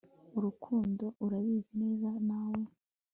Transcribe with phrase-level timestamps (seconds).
[0.37, 2.65] Urankunda urabizi neza nawe